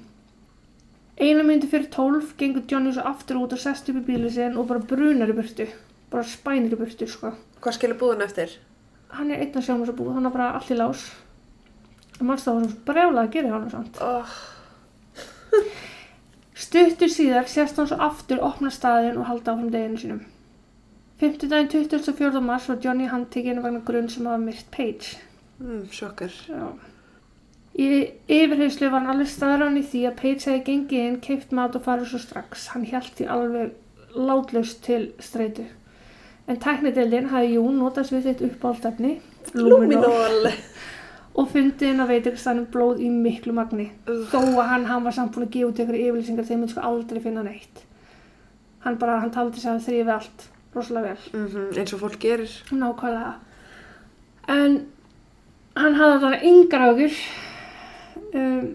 [1.14, 4.58] Einu myndi fyrir tólf gengur Johnny svo aftur út og sest upp í bílinu sinn
[4.58, 5.68] og bara brunar í burtu.
[6.10, 7.30] Bara spænir í burtu, sko.
[7.62, 8.58] Hvað skilur búðin eftir?
[9.14, 11.06] Hann er einn að sjá mér svo búið, hann er bara allt í lás.
[12.18, 14.02] Og mannst það var svo brjálað að gera hann samt.
[14.02, 14.36] Oh,
[16.64, 20.22] Stuttur síðar sést hann svo aftur opna staðin og halda áfram deginu sínum.
[21.20, 22.40] 50 daginn 24.
[22.42, 25.16] mars var Johnny handtekinn vegna grunn sem hafa myrt Page.
[25.60, 26.32] mm, sjokkar.
[27.74, 27.86] Í
[28.30, 31.82] yfirheyslu var hann alveg staðrán í því að Page hefði gengið inn, keift mat og
[31.86, 32.68] farið svo strax.
[32.74, 33.72] Hann hjælt því alveg
[34.14, 35.64] látlaust til streitu.
[36.46, 39.14] En tæknideldin hafði jú notast við þitt uppáldefni,
[39.54, 40.50] Luminol.
[41.34, 43.90] og fundið inn að veitingstænum blóð í miklu magni.
[44.06, 44.26] Ugh.
[44.30, 46.84] Þó að hann, hann var samt búin að gefa út ykkur yfirlýsingar þegar myndi sko
[46.90, 47.86] aldrei finna neitt.
[48.84, 51.30] Hann bara, hann taldi sig að þrýfi allt rosalega vel.
[51.34, 52.54] Mm eins og fólk gerir.
[52.70, 53.34] Nákvæmlega.
[54.54, 54.78] En
[55.78, 57.18] hann hafði alveg yngar águr.
[58.34, 58.74] Um,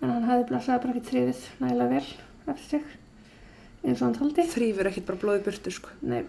[0.00, 2.98] en hann hafði blessaði bara ekki þrifið nægilega vel eftir sig.
[3.84, 4.44] Eins og hann taldi.
[4.50, 5.92] Þrýfur ekkert bara blóði burtu, sko.
[6.04, 6.22] Nei.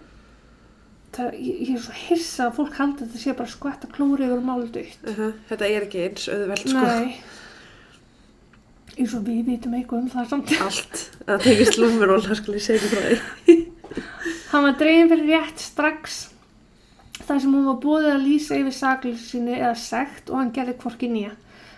[1.12, 3.94] Það, ég, ég er svo hissa að fólk haldi að þetta sé bara skvætt að
[3.98, 5.02] klóri yfir máli dött.
[5.04, 6.86] Uh Þetta er ekki eins auðvelt, sko.
[6.86, 7.40] Nei.
[8.92, 10.54] Eins og við vitum eitthvað um það samt.
[10.64, 11.04] Allt.
[11.26, 13.58] Það tengist luminol, það skulle ég segja frá því.
[14.52, 16.16] Hann var dregin fyrir rétt strax
[17.24, 20.74] þar sem hún var búið að lýsa yfir sakleysu sinni eða sekt og hann gerði
[20.82, 21.30] hvorki nýja.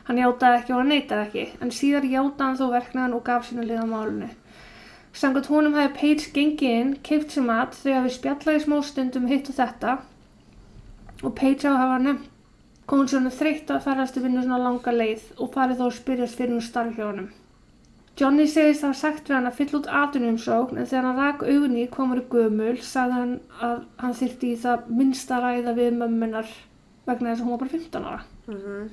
[0.09, 3.47] Hann játaði ekki og hann neitaði ekki, en síðar játaði hann þó verknaðan og gaf
[3.47, 4.33] sína liða málunni.
[5.15, 9.53] Sangat honum hefði Paige gengið inn, keipt sér mat, þau hafi spjallaði smá stundum hitt
[9.53, 9.97] og þetta
[11.23, 12.31] og Paige hafa hafa nefnt
[12.91, 15.97] kom hún svona þreytt að ferðast í vinnu svona langa leið og farið þó að
[16.03, 17.31] spyrjast fyrir hún starf hjá honum.
[18.19, 21.89] Johnny segist hafa sagt við hann að fylla út atunumsókn en þegar hann rak augunni
[21.97, 23.33] hann var gömul sagði hann
[23.69, 26.53] að hann þyrfti í það minnsta ræða við mömmunar
[27.09, 28.21] vegna þess að hún var bara 15 ára.
[28.47, 28.93] Mm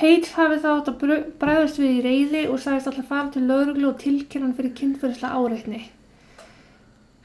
[0.00, 3.42] Paige hafi þá átt að br- bregðast við í reyði og sagðist alltaf fara til
[3.48, 5.80] lauruglu og tilkynna hann fyrir kynferðislega áreitni.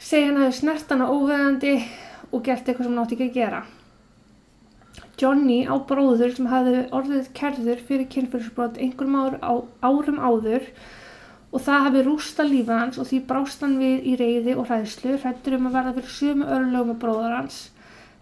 [0.01, 1.75] Segja hann hafi snert hana óveðandi
[2.31, 3.61] og gert eitthvað sem hann átti ekki að gera.
[5.21, 9.53] Johnny á bróður sem hafði orðið kerður fyrir kynferðisbrot einhverjum ár, á,
[9.85, 10.67] árum áður
[11.51, 15.15] og það hafi rústa lífið hans og því brást hann við í reyði og hræðslu,
[15.21, 17.61] hrættur um að verða fyrir sömu örlögum með bróður hans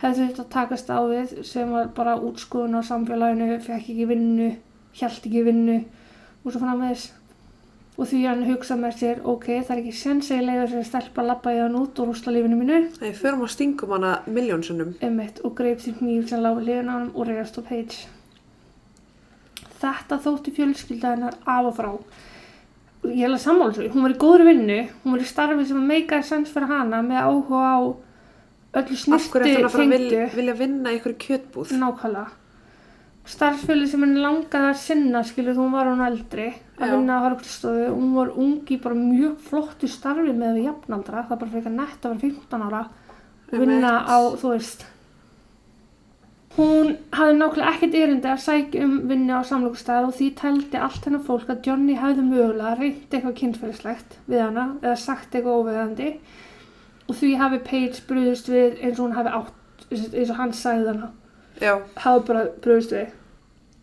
[0.04, 4.50] hefði þetta að takast á við sem var bara útskoðun á samfélaginu, fekk ekki vinnu,
[5.00, 5.78] hjælt ekki vinnu
[6.44, 7.06] og svo framvegis.
[7.94, 11.60] Og því hann hugsa með sér, ok, það er ekki þess að stelpa labba í
[11.62, 14.96] hann út og rústa lífinu mínu, Nei, förum að stingum hana miljónsunum.
[15.00, 18.08] emitt, og greip því hníf sem lág við liðin á hann og reyðast á Paige.
[19.84, 21.92] Þetta þótti fjölskylda hennar af og frá.
[23.04, 26.24] Ég held að sammála hún var í góðri vinnu, hún var í starfi sem meikaði
[26.24, 27.80] sens fyrir hana með áhuga á
[28.80, 31.74] öllu Af hverju ætti hann að fara að vilja vinna í einhverju kjötbúð?
[31.78, 32.32] Nákvæmlega.
[33.24, 37.86] Starfsfjöli sem henni langaði að sinna, skilur, hún var hún eldri að vinna á harkstofu.
[37.94, 41.24] Hún var ung í bara mjög flottu starfi með við jafnaldra.
[41.30, 42.82] Það bara fyrir nett að vera 15 ára
[43.54, 44.84] og vinna á, þú veist.
[46.54, 51.08] Hún hafði nákvæmlega ekkert erindi að sækja um vinnu á samlokustæð og því tældi allt
[51.08, 56.12] hennar fólk að Johnny hafði mögulega reynt eitthvað kynferðislegt við hana eða sagt eitthvað óveðandi
[57.08, 60.92] og því hafi Paige brúðist við eins og hún hafi átt, eins og hann sagði
[60.92, 61.10] hana
[61.62, 63.12] Já, hafa bara bröðist við.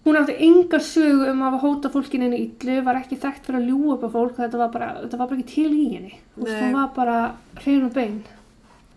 [0.04, 3.60] Hún átti enga sögu um að hóta fólkinu inn í illu, var ekki þekkt fyrir
[3.60, 6.14] að ljúa upp á fólk, þetta var bara, þetta var bara ekki til í henni.
[6.36, 7.16] Hún var bara
[7.60, 8.22] hrein og bein.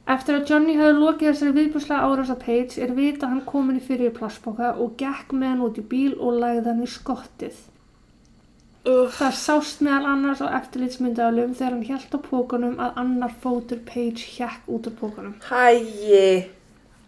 [0.08, 3.84] Eftir að Johnny hefði lokið þessari viðbúrslega árás að Paige er vita hann komin í
[3.84, 7.56] fyrir plastboka og gekk með hann út í bíl og lagði hann í skottið.
[8.88, 13.80] uh, Það sást meðal annars á eftirlitsmyndaðalum þegar hann hjælt á pókunum að annar fótur
[13.88, 15.36] Paige hjekk út af pókunum.
[15.50, 16.48] hægi,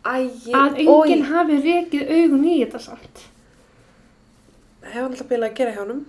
[0.06, 3.24] ægi, Að enginn hafi rekið augun í þetta samt.
[4.86, 6.06] Hefur alltaf bilað að gera hjá honum?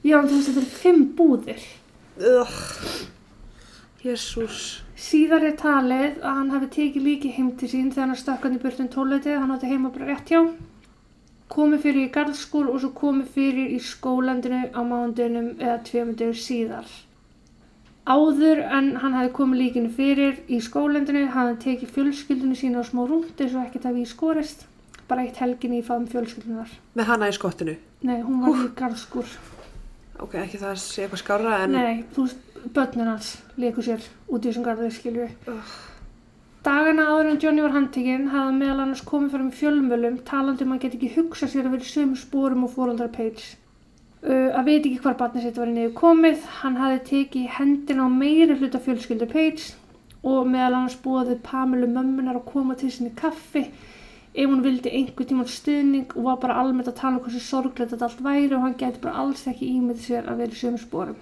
[0.00, 1.66] Já, þú veist, þetta er fimm búðir.
[4.00, 4.60] Jésús.
[5.00, 8.56] Síðar er talið að hann hafi tekið líki heim til sín þegar hann stökk hann
[8.56, 10.40] í burtun tólleitið, hann átti heima bara rétt hjá.
[11.50, 16.88] Komið fyrir í garðskúr og svo komið fyrir í skólandinu á mánudinum eða tveimundegu síðar.
[18.08, 22.84] Áður en hann hafi komið líkinu fyrir í skólandinu hafði hann tekið fjölskyldinu sína á
[22.88, 24.66] smá rúnd eins og ekkert hafi í skorist.
[25.10, 26.72] Bara eitt helgin í faðum fjölskyldunar.
[26.96, 27.76] Með hana í skottinu.
[28.06, 29.28] Nei, hún var í garðskúr.
[30.20, 31.76] Ok, ekki það að sé eitthvað skára en...
[31.76, 35.28] Nei, þú veist, börnin hans leikur sér út í þessum garði, skilju.
[35.52, 35.78] Ugh.
[36.60, 40.74] Dagana áður en Johnny var handtekinn hafði meðal annars komið fram í fjölmölum talandi um
[40.74, 43.46] að hann geti ekki hugsað sér að vera í sömu spórum og fóraldrar Page.
[44.24, 46.42] Uh, að veit ekki hvar barnið sitt var í niður komið.
[46.60, 49.64] Hann hafði tekið hendina á meiri hluta fjölskyldu Page
[50.20, 53.64] og meðal annars búaði Pamelu mömmunar að koma til sinni kaffi
[54.30, 57.90] ef hún vildi einhver tíma stuðning og var bara almennt að tala um hversu sorglega
[57.90, 60.80] þetta allt væri og hann geti bara alls ekki ímyndið sér að vera í sömu
[60.82, 61.18] sporum.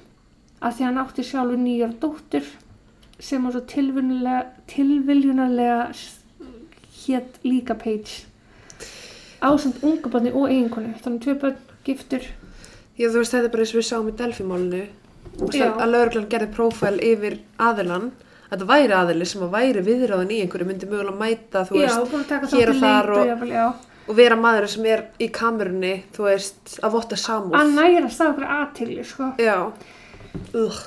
[0.61, 2.47] Af því hann átti sjálfur nýjar dóttur
[3.19, 3.63] sem var svo
[4.75, 5.81] tilviljunarlega
[7.05, 8.29] hétt líka Page
[9.41, 12.25] ásamt unga barni og eiginkonu þannig tvö börn, giftur
[12.99, 14.87] Já, þú veist, þetta er bara eins og við sáum í Delphi-málinu
[15.55, 15.69] Já.
[15.79, 18.09] að lauruglan gerði prófæl yfir aðilann
[18.49, 21.87] að þetta væri aðili sem að væri viðráðan í einhverju myndi mögulega mæta, þú já,
[21.87, 23.67] veist, taka hér og þar og- og já
[24.09, 27.53] og vera maður sem er í kamerunni, þú veist, að votta samúð.
[27.61, 29.33] að nærast af okkur aðtilju sko.
[29.39, 29.73] Já.
[30.55, 30.81] Ugh.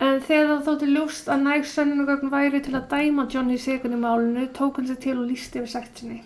[0.00, 4.00] en þegar það þótti ljóst að næg sönnunugögn væri til að dæma Johnny Segun í
[4.00, 6.22] málinu tók hann sér til og lísti yfir sekt sinni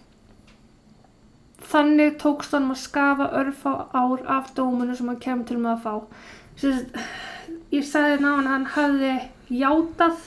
[1.72, 5.74] þannig tókst hann að skafa örf á ár af dómunu sem hann kemur til með
[5.74, 5.94] að fá
[6.56, 7.00] Sist,
[7.74, 9.14] ég sagði ná hann að hann hafði
[9.62, 10.22] játað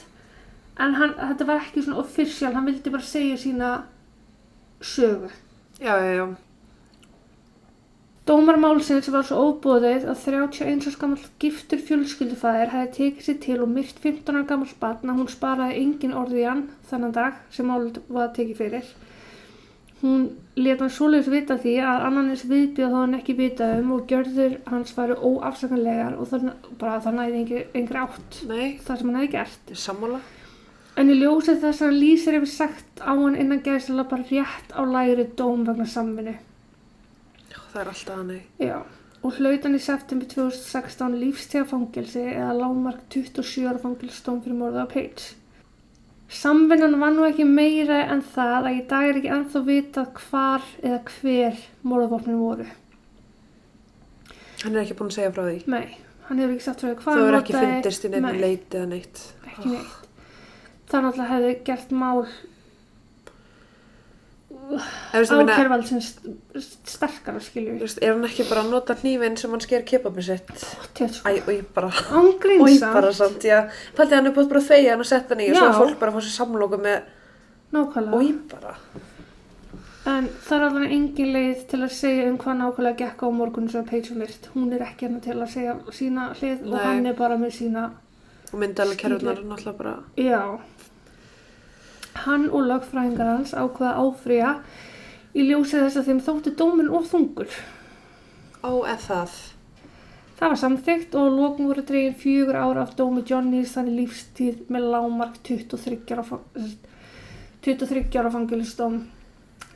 [0.80, 3.72] en hann, þetta var ekki svona official hann vildi bara segja sína
[4.80, 5.30] sögu
[5.80, 6.26] Já, já, já.
[8.28, 13.70] Dómarmálsins var svo óbúðið að 31 árs gammal giftur fjölskyldufæðir hefði tekið sér til og
[13.72, 17.66] myrt 15 ára gammal batn að hún sparaði engin orði í hann þannan dag sem
[17.72, 18.92] málið var tekið fyrir.
[20.00, 20.22] Hún
[20.56, 24.54] let hann svoleiðis vita því að annanis viðbjöð þá hann ekki vita um og gjörður
[24.70, 29.74] hans væri óafsakanlegar og það næði engri átt Nei, það sem hann hefði gert.
[29.74, 30.20] er sammála.
[31.00, 34.72] En í ljósið þess að hann lýsir yfir sagt á hann innan gæðslega bara rétt
[34.72, 36.34] á lægri dóm vegna samvinnu.
[37.50, 38.48] Já, það er alltaf þannig.
[38.60, 38.78] Já,
[39.20, 44.88] og hlaut hann í september 2016 lífstíða fangelsi eða lágmark 27 ára fangelsstóm fyrir morða
[44.88, 45.36] á Page.
[46.30, 50.66] Samvinnan var nú ekki meira en það að í dag er ekki ennþá vitað hvar
[50.82, 51.56] eða hver
[51.90, 52.66] morðvopnin voru.
[54.62, 55.56] Hann er ekki búin að segja frá því.
[55.72, 55.96] Nei,
[56.28, 57.72] hann hefur ekki sagt frá því Það hvað hann verður ekki notaði.
[57.74, 58.40] fundist í nefnum Nei.
[58.44, 59.22] leiti eða neitt.
[59.50, 59.96] Ekki neitt.
[60.90, 62.22] Það náttúrulega hefði gert mál
[64.70, 66.34] Ákjærvald sem st
[66.86, 67.76] sterkara skilju.
[67.78, 70.66] þú veist, er hann ekki bara að nota hnífinn sem hann sker kebabið sitt?
[70.98, 73.46] Tjótt Æ, og ég bara, og ég bara samt,
[73.98, 75.80] faldi hann upp átt bara að þegja hann og setja hann í og svo að
[75.84, 77.08] fólk bara fá sér samlóku með,
[77.78, 78.76] og ég bara,
[80.08, 83.66] En það er alveg engin leið til að segja um hvað nákvæmlega gekk á morgun
[83.68, 84.46] sem Paige myrt.
[84.54, 86.84] Hún er ekki hérna til að segja sína hlið og Nei.
[86.86, 87.82] hann er bara með sína,
[88.48, 90.40] og myndalega kerfurnar náttúrulega bara, já.
[92.14, 94.50] Hann og lögfræðingar hans ákveða að áfrýja
[95.34, 97.48] í ljósið þess að þeim þótti dómin of þungur.
[98.62, 99.36] ó, eða það.
[100.40, 104.86] Það var samþygt og lókn voru dregin fjögur ára af dómi Johnnys þannig lífstíð með
[104.94, 106.76] lágmark 23 ára, fang-
[107.62, 109.02] 23 ára fangilistóm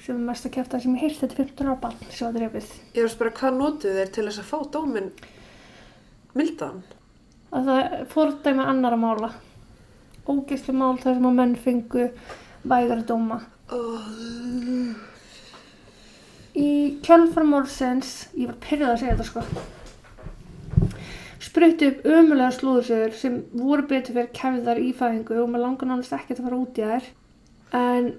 [0.00, 2.70] sem er mest að kæfta sem heilt þetta er 15 ára barn sem var drefið.
[2.96, 5.10] Ég veist bara, hvað notuðu þeir til þess að fá dóminn
[6.34, 6.82] mildan?
[7.54, 9.28] að það fordæmi annara mála
[10.30, 12.08] ógeðsli mál þar sem að menn fengu
[12.64, 13.40] vægari dóma
[13.72, 14.02] Oh.
[16.54, 16.68] í
[17.02, 19.44] kjölfarmórsens ég var pyrrið að segja þetta sko
[21.44, 26.20] spruttu upp ömulega slúðursögur sem voru betur fyrir kæfðar í fæðingu og maður langar náttúrulega
[26.20, 27.08] ekkert að fara út í þær
[27.80, 28.10] en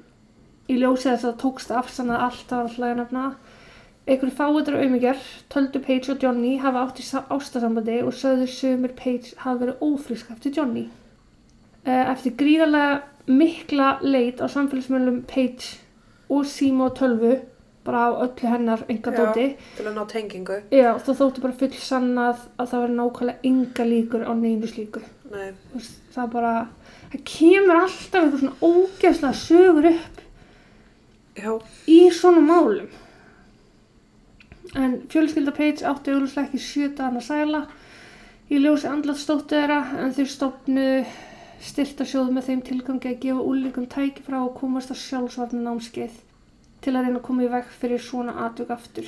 [0.73, 3.23] í ljósið þess að það tókst afsannað allt af alltaf að nefna
[4.05, 8.93] einhverju fáiðra auðmyggjar töldu Paige og Johnny hafa átt í sa- ástasambandi og sögðu sömur
[8.97, 10.87] Paige hafa verið ófrísk eftir Johnny
[11.85, 15.77] eftir gríðarlega mikla leit á samfélagsmjölum Paige
[16.29, 17.35] og og tölvu
[17.85, 19.45] bara á öllu hennar enga dóti
[19.77, 20.57] Til að ná tengingu.
[20.73, 25.01] Já, það þótti bara full sannað að það var nákvæmlega enga líkur á neinu slíku.
[25.31, 25.53] Nei,
[26.15, 26.53] Það bara,
[27.11, 30.21] það kemur alltaf eitthvað svona ógeðslega sögur upp
[31.35, 31.51] já,
[31.87, 32.89] í svona málum.
[34.75, 37.61] En fjölskylda Page átti auðvitað ekki sjötaðan að sæla
[38.49, 40.87] í ljósi andlatstóttu þeirra en þau stopnu
[41.65, 46.19] styrtasjóð með þeim tilgangi að gefa úlíkum tæki frá og komast að sjálfsvarnu námskeið
[46.85, 49.07] til að reyna að koma í veg fyrir svona atvök aftur.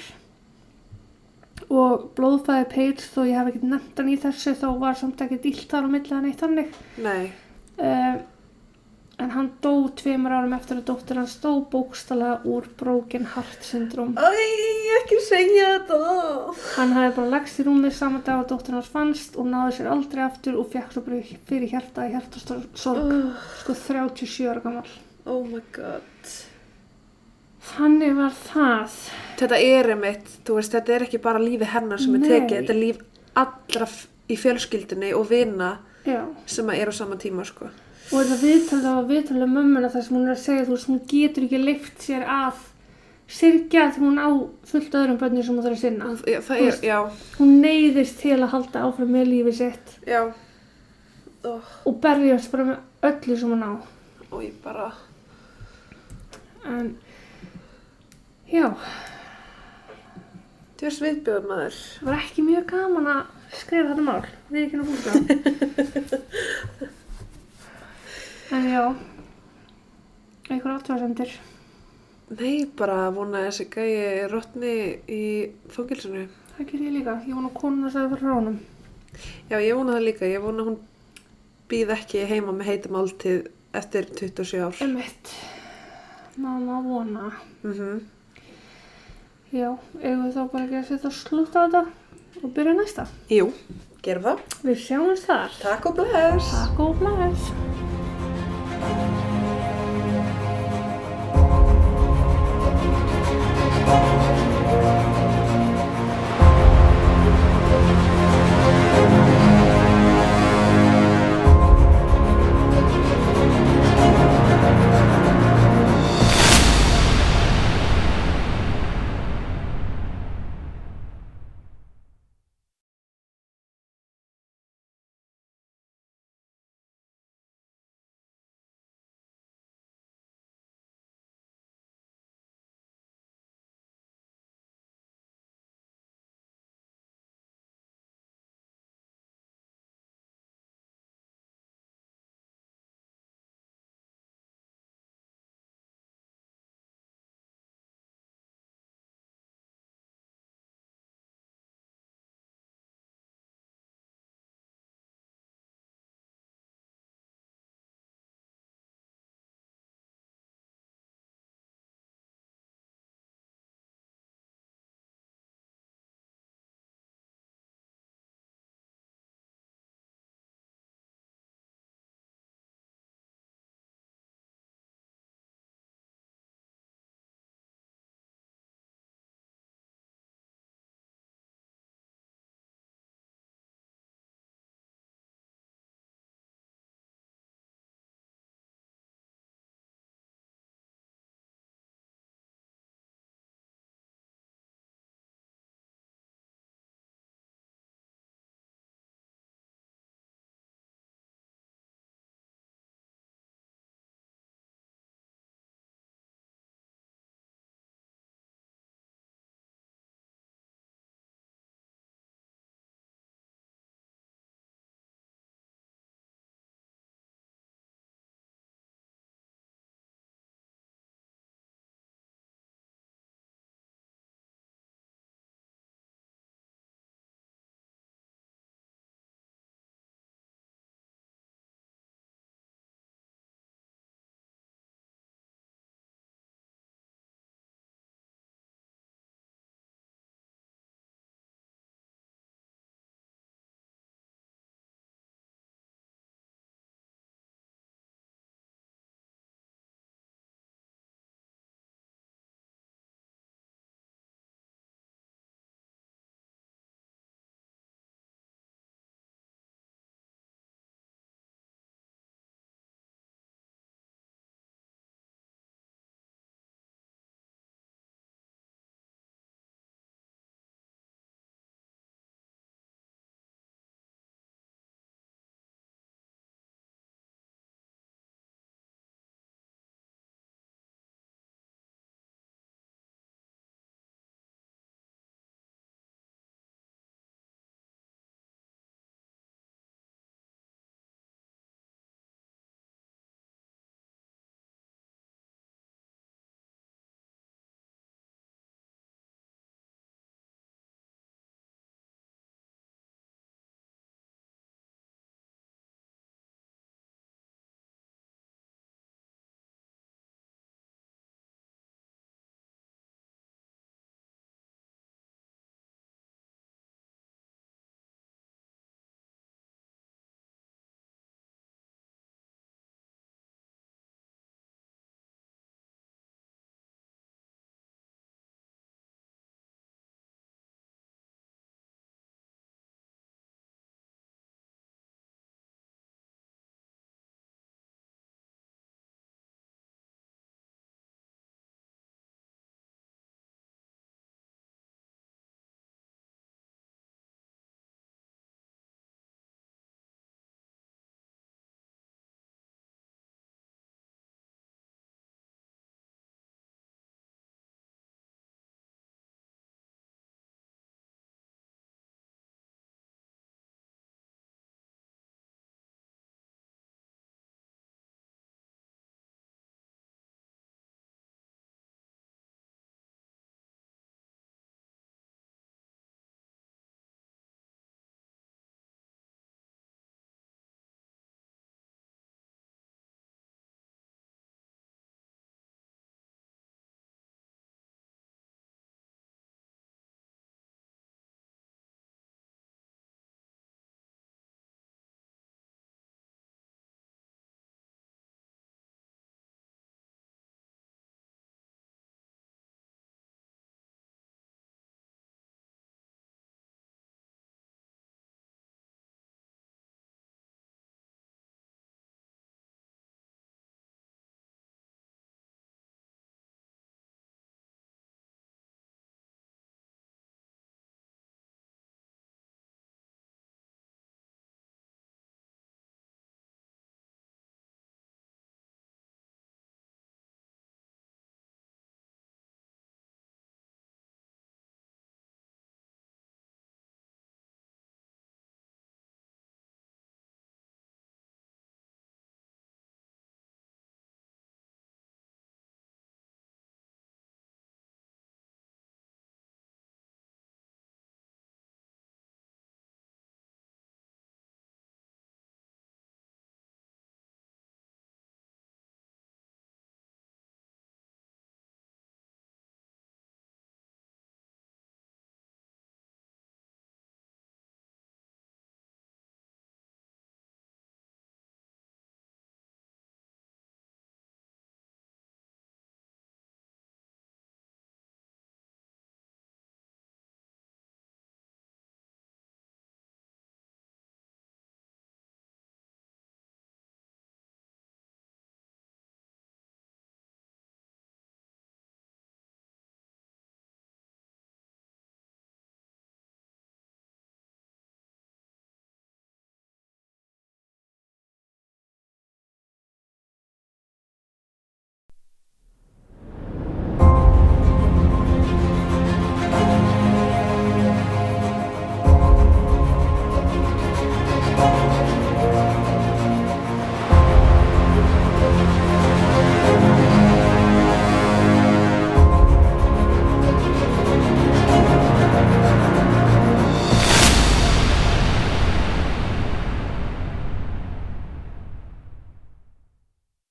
[1.67, 5.45] Og blóðfæði Page, þó ég hef ekkert nefnt hann í þessu, þá var samt ekkert
[5.49, 6.81] illt þar á milli hann eitt þannig.
[7.03, 7.31] nei.
[7.77, 8.17] Uh,
[9.19, 14.12] en hann dó tveimur árum eftir að dóttir hans dó bókstala úr broken heart syndrom.
[14.13, 14.27] Æ,
[14.99, 15.97] ekki segja þetta.
[16.75, 19.89] Hann hafði bara lagst í rúmið saman dag að dóttir hans fannst og náði sér
[19.95, 21.01] aldrei aftur og fekk svo
[21.49, 24.86] fyrir hjarta í hjartasorg, Oh, sko 37 ára gammal.
[25.25, 26.36] oh my god.
[27.67, 28.93] Þannig var það.
[29.41, 32.30] Þetta er einmitt, þú veist, þetta er ekki bara lífi hennar sem er Nei.
[32.30, 33.01] tekið, þetta er líf
[33.41, 33.88] allra
[34.30, 35.73] í fjölskyldunni og vina
[36.08, 36.21] Já.
[36.45, 37.67] sem er á sama tíma, sko.
[38.07, 41.01] Og þetta viðtalið var viðtalið mömmuna þar sem hún er að segja, þú veist, hún
[41.11, 42.61] getur ekki leift sér að
[43.37, 44.29] sirkja því hún á
[44.69, 46.11] fullt öðrum börnum sem hún þarf að sinna.
[46.31, 46.99] Já, það er, já,
[47.41, 50.21] Hún neyðist til að halda áfram með lífið sitt já.
[51.47, 53.71] Oh, og berjast bara með öllu sem hún á.
[54.31, 54.87] og ég bara,
[56.67, 56.87] En,
[58.51, 58.71] já,
[60.79, 61.77] þú erst viðbjóður maður.
[61.99, 63.21] það var ekki mjög gaman að
[63.55, 64.25] skrifa þetta mál.
[64.51, 65.03] Við ekki nú búið
[68.51, 68.95] En já,
[70.49, 71.33] einhver átvarsendir.
[72.31, 74.75] Nei, bara vona þessi gæi rotni
[75.12, 75.23] í
[75.71, 76.25] fangilsinu.
[76.55, 77.15] Það ger ég líka.
[77.27, 78.60] Ég vona konuna sagði fyrir honum.
[79.49, 80.29] Já, ég vona það líka.
[80.31, 80.77] Ég vona hún
[81.67, 84.79] býð ekki heima með heitum áltið eftir 27 ár.
[84.88, 85.33] Emmett,
[86.38, 87.31] mamma vona.
[87.63, 88.05] Mm
[89.47, 89.69] Já,
[90.01, 91.83] eigum við þá bara ekki að setja slútt á þetta
[92.43, 93.05] og byrja næsta.
[93.31, 93.47] Jú,
[94.03, 94.43] gerum það.
[94.67, 95.55] Við sjáumst þar.
[95.63, 96.51] Takk og bless.
[96.51, 97.96] Takk og bless.